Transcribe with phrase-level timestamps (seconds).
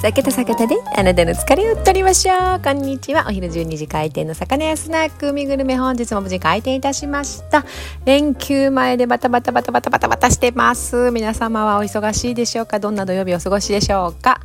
[0.00, 2.62] 酒と酒田であなたの疲れを取りましょう。
[2.62, 3.24] こんにちは。
[3.26, 7.64] お昼12時開店の魚屋スナック海グルメ本日も無事開店いたしました。
[8.04, 11.10] 連休前でバタバタバタバタバタバタしてます。
[11.10, 12.78] 皆様はお忙しいでしょうか？
[12.78, 14.40] どんな土曜日お過ごしでしょうか？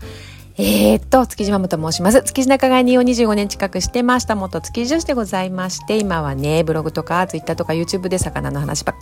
[0.57, 2.23] えー、っと、築地マムと申します。
[2.23, 4.33] 築地仲買人を25年近くしてました。
[4.33, 8.95] 元築地女子でございまして、今はね、ブログとか、ツイッターとか YouTube で魚の話ばっ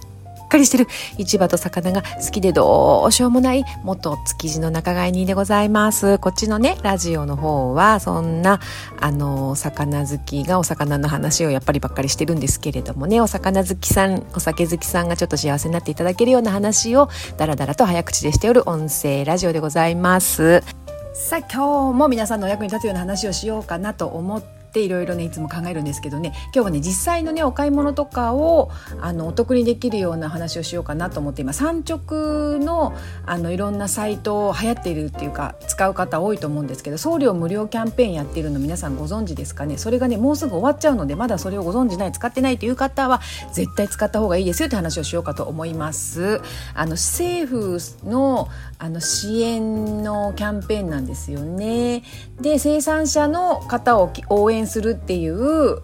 [0.51, 0.87] かりしてる
[1.17, 6.19] 市場と魚が好きでどうしようもない元築地の仲買人でございます。
[6.19, 8.59] こっちのね、ラジオの方はそんな、
[8.99, 20.61] あの、魚好きがお魚の話をやっぱりばっかりしてるんですけれどもね、お魚好きさん、お酒好きさんがちょっと幸せになっていただけるような話をダラダラと早口でしておる音声ラジオでございます。
[21.13, 28.71] さあ今日も皆さんのお役に立つような話をしようかなと思ってっていろいろねいつも考えるんですけどね今日はね実際のねお買い物とかを
[29.01, 32.95] あのお得にできるような話をしようかなと思って今産直の
[33.25, 39.77] あのいろんなサイト流行っているっていうか使う方多いと思うんですけど送料無料キャンペーンやってるの皆さんご存知ですかね？
[39.77, 43.19] それがねもうすぐ終わっちゃうのでまだそれをご存知ない使ってないという方は
[43.51, 46.41] 絶対使った方がいいですよって話をしようかと思います。
[46.73, 48.47] あの政府の
[48.79, 52.03] あの支援のキャンペーンなんですよね。
[52.39, 55.81] で生産者の方を応援するっていう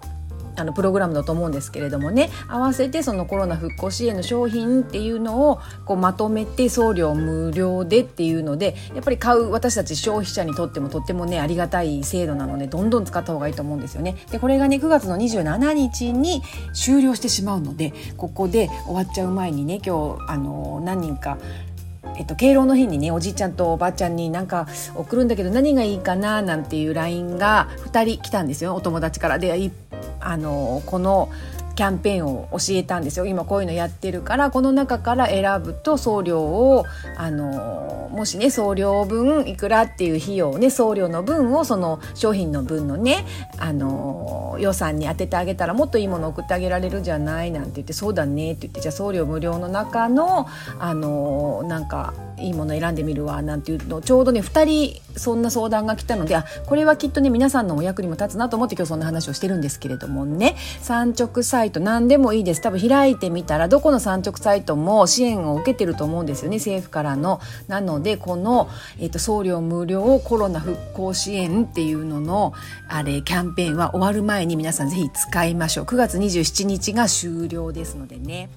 [0.58, 14.16] あのプログラムだと思うんですけれどもね合わせてそのコロナ復興支援の商品っていうのをこうまとめて送料無料でっていうのでやっぱり買う私たち消費者にとってもとってもねありがたい制度なのでどんどん使った方がいいと思うんですよね。
[14.32, 16.42] でこれがね9月の27日に
[16.74, 21.38] 終了してしまうのでここで終わっちゃう前にね今日あの何人か
[22.18, 29.40] えっと、敬老の日にねおじいちゃんとおばあちゃんになんか送るんだけど何がいいかななんていう LINE が2人来たんですよお友達から。
[29.40, 29.72] で
[30.20, 31.30] あのこの
[31.78, 33.28] キャンペーンを教えたんですよ。
[33.28, 43.28] 今こういうのやってるからこの中から選ぶと送料をあのもしね送料分いくらっていう費用ね送料の分をその商品の分のね
[43.60, 50.48] あの予算に当ててあげたらもっといいもの送ってあげられるじゃないなんて言ってそうだねって言ってじゃあ送料無料の中の
[50.80, 67.40] あのなんかいいもの選んでみるわなんていうのちょうどね2人そんな相談が来たのであこれはきっとね皆さんのお役にも立つなと思って今日そんな話をしてるんですけれどもね産直サイト何でもいいです多分開いてみたらどこの産直サイトも支援を受けてると思うんですよね政府からの。
[67.68, 68.70] なのでこの、
[69.00, 72.54] えーと、送料無料コロナ復興支援っていうのの
[72.88, 78.50] あれキャンペーンは終わる前に皆さんぜひ使いましょう9月27日が終了ですのでね。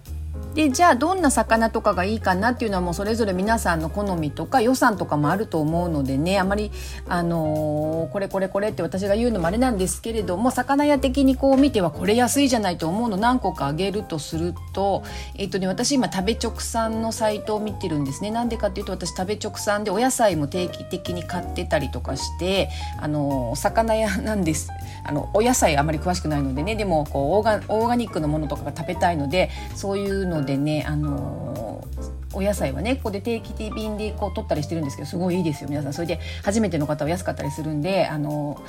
[0.55, 6.41] でじゃあどんな魚とかがいいかなっていうのはもうそれぞれ皆さんの好みとか予算とかもあると思うのでね。
[6.41, 6.73] あまり、
[7.09, 15.05] あのー、これこれこれって私が言うのもあれなんですけれども魚屋的にこう見てはこれ安いじゃないと思うの何個かあげるとすると,、
[15.37, 18.33] えーとね、私今食べ直産のサイトを見てるんですね。
[18.33, 22.71] なんでかっていうと私食べ直産でお野菜も定期的に買ってたりとかして、
[23.01, 24.71] あのー、魚屋なんです。
[25.05, 26.75] あのお野菜あまり詳しくないのでね。
[26.75, 31.85] でもこうオーガオーガニックのものとかが食べたいのでそういうのでねあの
[32.33, 35.93] お野菜はねここで定期便でこう取ったりしてるんですけどすごいいいですよ皆さん。
[35.93, 38.63] それで初めての方は安かったりするんであの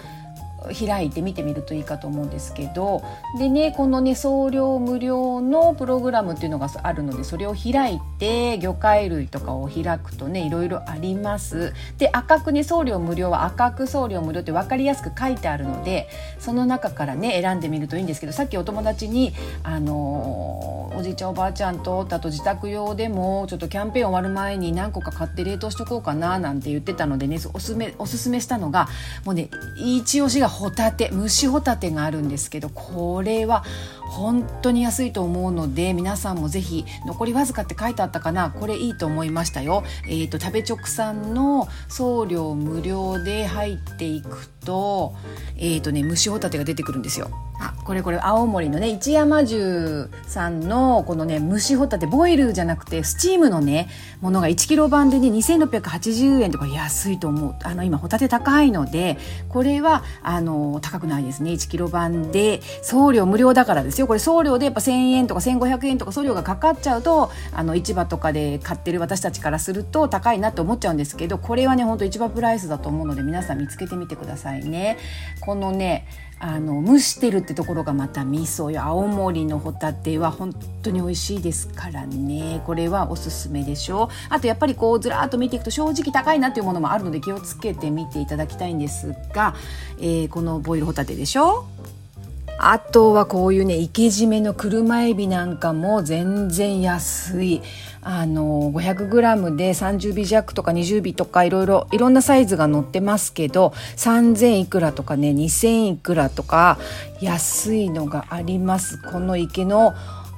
[0.69, 3.03] 開いて見てみるといいかと思うんですけど
[3.37, 11.73] でねこのね送料無料のプログラムっていうのがあるのでそれを開いて魚介類とかを開くとねいろいろあります。
[11.97, 16.07] で赤くね送料無料は赤く送料無料って分かりやすく書いてあるので
[16.39, 19.33] その中からね選んでみるといいんですけどさっきお友達に
[19.63, 28.87] あのおじいちゃんおばあちゃんとあと自宅用でもちょっとキャンペーン終わる前に何個か買って冷凍しとこうかななんて言ってたのでねおすすめおすすめしたのが
[29.25, 33.63] もうね一押しがホタテ蒸しホタテがあるんですけどこれは
[34.11, 39.83] 本当に安いと思うので皆さんもぜひ残りわずかって書いてあったかなこれいいと思いましたよ。
[40.05, 45.15] えーと、食べ直産の送料無料で入っていくと,、
[45.55, 47.31] えーとね、蒸しホタテが出てくるんですよ。
[47.61, 53.87] あこれこれ青森のね一山重さんのこのね蒸しホタテボイルじゃなくてスチームのね
[54.19, 61.51] ものが1キロ版でね2680円とか安いと思うあの今ホタテ高いのでこれはあの高くないですね。
[61.51, 64.07] 1キロ版で送料無料だからですよ。
[64.07, 74.97] これ送料でやっぱ1000円とか1500円とか送料がかかっちゃうとあの市場とかで買ってる私たちからすると高いなと思っちゃうんですけどこれはねほんと市場プライスだと思うので皆さん見つけてみてくださいね。
[75.39, 76.05] このね
[76.43, 82.63] あの蒸してるってところがまた味噌よ青森のホタテは本当に美味しいですからね。
[82.65, 84.07] これはおすすめでしょう。
[84.29, 89.53] あとやっぱりこうずらっと見ていくと正直高いなっていうものもあるので気をつけてみていただきたいんですが、
[89.99, 91.65] えー、このボイルホタテでしょ？
[92.63, 97.61] あとはこういうね生け締めの車エビなんかも全然安い。
[98.03, 106.79] あの 500g で30尾弱とか20尾とかいろいろいろんなサイズが載ってますけど3000いくらとかね2000いくらとか
[107.19, 108.99] 安いのがあります。
[109.01, 109.93] この池の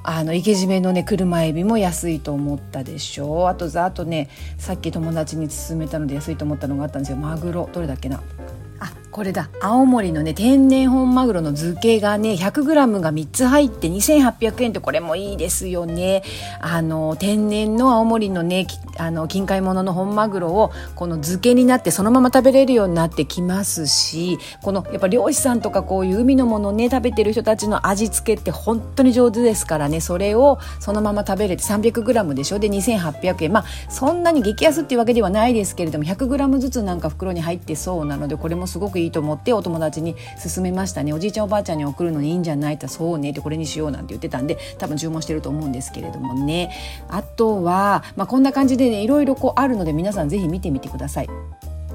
[0.05, 3.47] あの池締めのね車エビも安いと思ったでしょう。
[3.47, 8.21] あとざっとねさっき友達に勧めたので安いと思ったのがあったんですよマグロどれだっけな。
[9.13, 9.49] これだ。
[9.61, 16.23] 青森のね天然本マグロの漬けがね 100g が3つ入って2800円ってこれもいいですよね。
[16.59, 18.65] あの天然の青森のね
[18.97, 30.01] あの近海物の本マグロをこの漬けになってそのまま食べれるようになってきますしこのやっぱ漁師さんとかこういう海のものね食べてる人たちの味付けって本当に上手ですからね。
[30.01, 32.57] それをそのまま食べれて 300g でしょ？
[32.57, 33.53] で2800円。
[33.53, 46.71] まあそんなに激安っていうわけではないですけれども 100g ずつなんか袋に入ってそうなのでこれもすごくいいいいと思ってお友達に勧めましたねおじいちゃんおばあちゃんに送るのにいいんじゃないってそうねってこれにしようなんて言ってたんで多分注文してると思うんですけれどもね
[47.09, 51.29] あとは、まあ、こんな感じでねいろいろこうあるので皆さん是非見てみてください。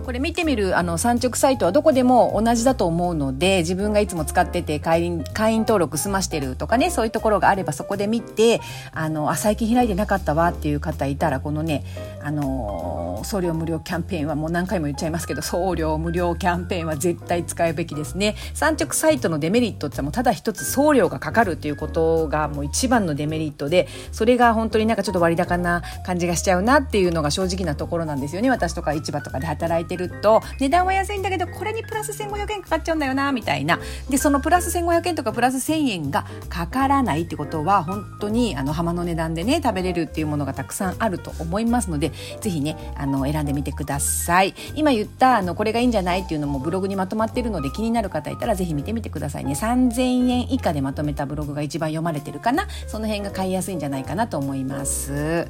[0.04, 8.60] これ見てみるあの産直サイトはどこでも同じだと思うので自分がいつも使ってて会員会員登録済ましてるとかねそういうところがあればそこで見て
[8.92, 11.84] あのあ最近開いてなかったわっていう方いたらこのね
[12.22, 18.36] あの送料無料キャンペーンはもう何回も言っちゃいますけど送料無料キャンペーンは絶対使うべきですね。
[18.54, 28.50] 産直サイトのデメリットってもうただ一つ送料がかかるっていうことがもう一番のデメリットでそれが本当になんかちょっと割高な感じがしちゃうなっていうのが正直なところなんですよね。
[28.50, 33.78] 私とか市場とかで働いてると値段は安いんだけどこれにプラス1500円かかっちゃうんだよなみたいな。
[34.08, 44.54] でそのプラス1500円とかプラス1000円がかからないってことは本当にあの浜の値段でね食べれるっていうものがたくさんあると思いますのでぜひねあの選んでみてください。
[44.74, 49.52] 今言ったあのこれがいいんじゃないっていうのもブログにまとまってるので気になる方いたらぜひ見てみてくださいね。
[49.52, 52.68] 3000円以下でまとめたブログが一番読まれてるかな。
[52.86, 55.48] その辺が買いやすいんじゃないかなと思います。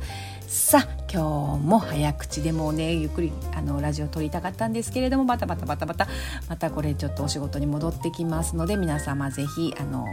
[0.49, 6.09] さあ今日も早口でもねゆっくりあのラジオ撮りたかったんですけれどもバタバタバタバタ
[6.49, 10.07] またこれちょっとお仕事に戻ってきますので皆様ぜひあの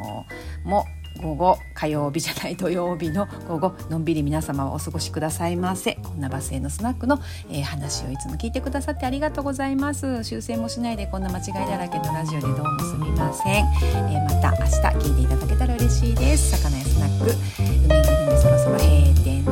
[0.66, 0.84] も
[1.22, 5.94] 午後火曜日じゃない土曜日の午後のんびり皆様はお過ごしくださいませ。
[6.04, 10.26] こんなバスへのスナックの、えー、話をいつも聞いてくださってありがとうございます。
[10.26, 14.72] 修正もしないでこんな間違いだらけのラジオでどうもすみません、えー、また明日
[15.08, 16.62] 聞いていただけたら嬉しいです。
[16.62, 17.95] 魚屋スナック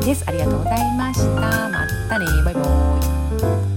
[0.06, 0.24] です。
[0.28, 1.70] ありがとうございました。
[1.70, 2.26] またね。
[2.44, 3.73] バイバイ。